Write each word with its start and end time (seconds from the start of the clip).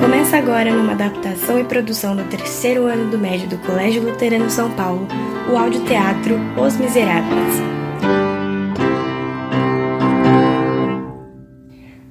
Começa 0.00 0.36
agora 0.36 0.74
numa 0.74 0.90
adaptação 0.90 1.60
e 1.60 1.64
produção 1.64 2.16
do 2.16 2.24
terceiro 2.24 2.86
ano 2.86 3.08
do 3.08 3.16
médio 3.16 3.48
do 3.48 3.56
Colégio 3.58 4.02
Luterano 4.02 4.50
São 4.50 4.74
Paulo, 4.74 5.06
o 5.48 5.56
audioteatro 5.56 6.34
Os 6.60 6.76
Miseráveis. 6.76 7.54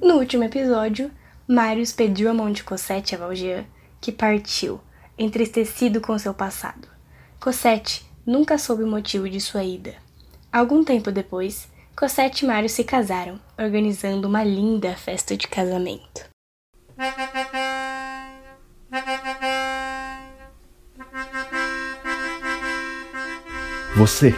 No 0.02 0.14
último 0.14 0.44
episódio, 0.44 1.10
Marius 1.46 1.92
pediu 1.92 2.30
a 2.30 2.34
mão 2.34 2.50
de 2.50 2.64
Cosette 2.64 3.14
a 3.14 3.18
Valjean, 3.18 3.66
que 4.00 4.10
partiu, 4.10 4.80
entristecido 5.18 6.00
com 6.00 6.18
seu 6.18 6.32
passado. 6.32 6.88
Cosette 7.38 8.06
nunca 8.24 8.56
soube 8.56 8.84
o 8.84 8.90
motivo 8.90 9.28
de 9.28 9.38
sua 9.38 9.64
ida. 9.64 9.92
Algum 10.50 10.82
tempo 10.82 11.12
depois, 11.12 11.68
Cosette 11.96 12.44
e 12.44 12.48
Mário 12.48 12.68
se 12.68 12.82
casaram, 12.82 13.38
organizando 13.56 14.26
uma 14.26 14.42
linda 14.42 14.96
festa 14.96 15.36
de 15.36 15.46
casamento. 15.46 16.28
Você, 23.96 24.34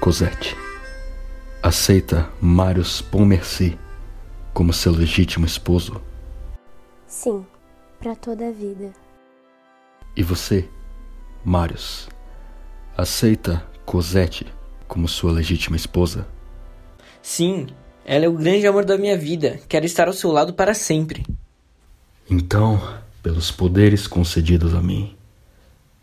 Cosette, 0.00 0.56
aceita 1.62 2.28
Marius 2.40 3.00
Pontmercy 3.00 3.78
como 4.52 4.72
seu 4.72 4.90
legítimo 4.90 5.46
esposo? 5.46 6.02
Sim, 7.06 7.46
para 8.00 8.16
toda 8.16 8.48
a 8.48 8.50
vida. 8.50 8.92
E 10.16 10.24
você, 10.24 10.68
Marius, 11.44 12.08
aceita 12.96 13.64
Cosette 13.86 14.44
como 14.88 15.06
sua 15.06 15.30
legítima 15.30 15.76
esposa? 15.76 16.26
Sim, 17.28 17.66
ela 18.06 18.24
é 18.24 18.28
o 18.28 18.32
grande 18.32 18.66
amor 18.66 18.86
da 18.86 18.96
minha 18.96 19.14
vida. 19.14 19.60
Quero 19.68 19.84
estar 19.84 20.08
ao 20.08 20.14
seu 20.14 20.32
lado 20.32 20.54
para 20.54 20.72
sempre. 20.72 21.26
Então, 22.28 22.80
pelos 23.22 23.50
poderes 23.50 24.06
concedidos 24.06 24.74
a 24.74 24.80
mim, 24.80 25.14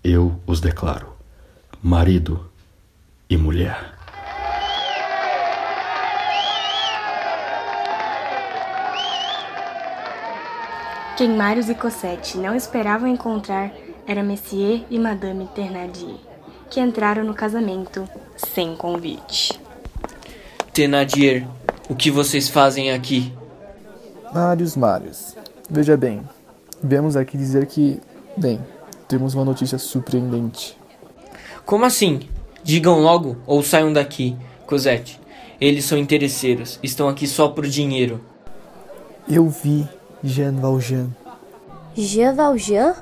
eu 0.04 0.40
os 0.46 0.62
declaro 0.62 1.16
marido 1.82 2.48
e 3.28 3.36
mulher. 3.36 3.96
Quem 11.18 11.36
Marius 11.36 11.70
e 11.70 11.74
Cosette 11.74 12.38
não 12.38 12.54
esperavam 12.54 13.08
encontrar 13.08 13.74
era 14.06 14.22
Messier 14.22 14.86
e 14.92 15.00
Madame 15.00 15.50
Thénardier, 15.56 16.18
que 16.70 16.80
entraram 16.80 17.24
no 17.24 17.34
casamento 17.34 18.08
sem 18.38 18.76
convite. 18.76 19.65
Thénardier, 20.76 21.48
o 21.88 21.96
que 21.96 22.12
vocês 22.12 22.50
fazem 22.50 22.92
aqui? 22.92 23.34
Marius, 24.34 24.76
Marius. 24.76 25.34
Veja 25.70 25.96
bem, 25.96 26.22
viemos 26.84 27.16
aqui 27.16 27.38
dizer 27.38 27.66
que, 27.66 27.98
bem, 28.36 28.60
temos 29.08 29.34
uma 29.36 29.46
notícia 29.46 29.78
surpreendente. 29.78 30.78
Como 31.66 31.86
assim? 31.86 32.28
Digam 32.62 33.00
logo 33.00 33.38
ou 33.48 33.64
saiam 33.64 33.94
daqui, 33.94 34.36
Cosette. 34.68 35.18
Eles 35.62 35.86
são 35.86 35.98
interesseiros, 35.98 36.78
estão 36.84 37.08
aqui 37.08 37.26
só 37.26 37.48
por 37.48 37.66
dinheiro. 37.66 38.20
Eu 39.30 39.48
vi 39.48 39.88
Jean 40.22 40.58
Valjean. 40.58 41.08
Jean 41.96 42.36
Valjean? 42.36 42.96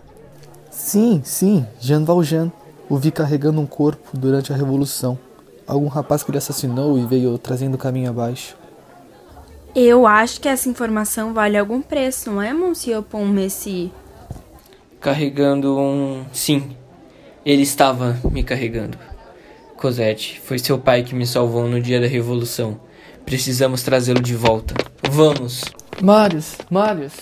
Sim, 0.70 1.24
sim, 1.26 1.66
Jean 1.80 2.04
Valjean. 2.04 2.52
O 2.88 2.98
vi 2.98 3.10
carregando 3.10 3.60
um 3.60 3.66
corpo 3.66 4.16
durante 4.16 4.54
a 4.54 4.56
Revolução. 4.56 5.18
Algum 5.66 5.88
rapaz 5.88 6.24
que 6.24 6.32
ele 6.32 6.38
assassinou 6.38 6.98
e 6.98 7.06
veio 7.06 7.38
trazendo 7.38 7.76
o 7.76 7.78
caminho 7.78 8.10
abaixo. 8.10 8.56
Eu 9.76 10.06
acho 10.06 10.40
que 10.40 10.48
essa 10.48 10.70
informação 10.70 11.34
vale 11.34 11.58
algum 11.58 11.82
preço, 11.82 12.32
não 12.32 12.42
é, 12.42 12.54
Monsieur 12.54 13.02
Pontmercy? 13.02 13.92
Carregando 15.00 15.78
um. 15.80 16.24
Sim, 16.32 16.78
ele 17.46 17.64
estava 17.64 18.20
me 18.32 18.44
carregando. 18.44 18.98
Cosette, 19.76 20.40
foi 20.40 20.60
seu 20.60 20.78
pai 20.78 21.04
que 21.04 21.16
me 21.16 21.26
salvou 21.26 21.68
no 21.68 21.82
dia 21.82 22.00
da 22.00 22.08
Revolução. 22.08 22.80
Precisamos 23.26 23.82
trazê-lo 23.84 24.22
de 24.22 24.36
volta. 24.36 24.76
Vamos! 25.10 25.64
Marius, 26.02 26.58
Marius. 26.70 27.14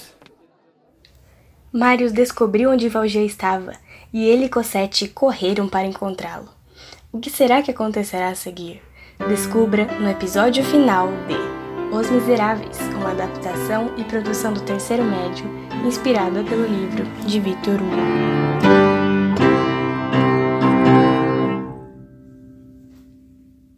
Marius 1.72 2.12
descobriu 2.12 2.72
onde 2.72 2.90
Valjean 2.90 3.24
estava 3.24 3.74
e 4.12 4.25
ele 4.25 4.46
e 4.46 4.50
Cosette 4.50 5.07
correram 5.07 5.69
para 5.69 5.88
encontrá-lo. 5.88 6.50
O 7.14 7.20
que 7.20 7.30
será 7.30 7.62
que 7.62 7.72
acontecerá 7.72 8.30
a 8.30 8.36
seguir? 8.36 8.82
Descubra 9.28 9.86
no 10.00 10.10
episódio 10.10 10.64
final 10.64 11.10
de 11.28 11.94
Os 11.94 12.10
Miseráveis, 12.10 12.80
uma 12.96 13.12
adaptação 13.12 13.92
e 13.98 14.04
produção 14.06 14.54
do 14.54 14.62
terceiro 14.62 15.04
médio, 15.04 15.46
inspirada 15.86 16.42
pelo 16.42 16.66
livro 16.66 17.04
de 17.26 17.38
Victor 17.42 17.76
Hugo. 17.76 18.81